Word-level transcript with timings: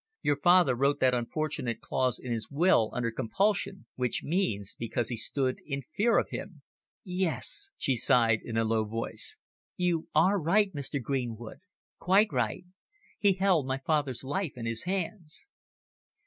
Your 0.23 0.37
father 0.37 0.75
wrote 0.75 0.99
that 1.01 1.13
unfortunate 1.13 1.79
clause 1.79 2.17
in 2.17 2.31
his 2.31 2.49
will 2.49 2.89
under 2.91 3.11
compulsion 3.11 3.85
which 3.97 4.23
means, 4.23 4.73
because 4.79 5.09
he 5.09 5.15
stood 5.15 5.59
in 5.63 5.83
fear 5.83 6.17
of 6.17 6.29
him." 6.31 6.63
"Yes," 7.03 7.69
she 7.77 7.95
sighed 7.95 8.39
in 8.43 8.57
a 8.57 8.63
low 8.65 8.83
voice. 8.83 9.37
"You 9.77 10.07
are 10.15 10.39
right, 10.41 10.73
Mr. 10.73 10.99
Greenwood. 10.99 11.59
Quite 11.99 12.33
right. 12.33 12.65
He 13.19 13.33
held 13.33 13.67
my 13.67 13.77
father's 13.77 14.23
life 14.23 14.53
in 14.55 14.65
his 14.65 14.85
hands." 14.85 15.47